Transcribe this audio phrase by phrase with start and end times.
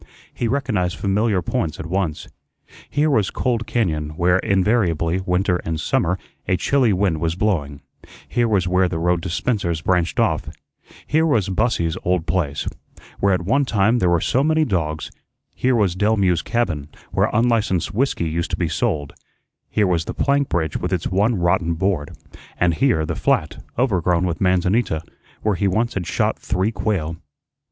[0.33, 2.27] He recognized familiar points at once.
[2.89, 7.81] Here was Cold cañón, where invariably, winter and summer, a chilly wind was blowing;
[8.27, 10.49] here was where the road to Spencer's branched off;
[11.05, 12.67] here was Bussy's old place,
[13.19, 15.11] where at one time there were so many dogs;
[15.53, 19.13] here was Delmue's cabin, where unlicensed whiskey used to be sold;
[19.69, 22.17] here was the plank bridge with its one rotten board;
[22.57, 25.03] and here the flat overgrown with manzanita,
[25.43, 27.17] where he once had shot three quail.